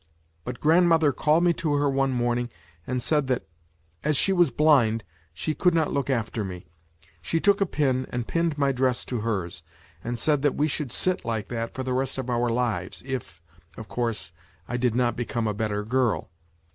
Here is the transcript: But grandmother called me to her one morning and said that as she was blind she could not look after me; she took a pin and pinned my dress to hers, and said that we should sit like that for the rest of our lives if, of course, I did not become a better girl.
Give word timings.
But 0.45 0.59
grandmother 0.59 1.11
called 1.11 1.43
me 1.43 1.53
to 1.53 1.73
her 1.75 1.87
one 1.87 2.11
morning 2.11 2.49
and 2.87 3.03
said 3.03 3.27
that 3.27 3.45
as 4.03 4.17
she 4.17 4.33
was 4.33 4.49
blind 4.49 5.03
she 5.31 5.53
could 5.53 5.75
not 5.75 5.93
look 5.93 6.09
after 6.09 6.43
me; 6.43 6.65
she 7.21 7.39
took 7.39 7.61
a 7.61 7.67
pin 7.67 8.07
and 8.09 8.27
pinned 8.27 8.57
my 8.57 8.71
dress 8.71 9.05
to 9.05 9.19
hers, 9.19 9.61
and 10.03 10.17
said 10.17 10.41
that 10.41 10.55
we 10.55 10.67
should 10.67 10.91
sit 10.91 11.23
like 11.23 11.49
that 11.49 11.75
for 11.75 11.83
the 11.83 11.93
rest 11.93 12.17
of 12.17 12.31
our 12.31 12.49
lives 12.49 13.03
if, 13.05 13.43
of 13.77 13.87
course, 13.89 14.33
I 14.67 14.75
did 14.75 14.95
not 14.95 15.15
become 15.15 15.45
a 15.45 15.53
better 15.53 15.83
girl. 15.85 16.31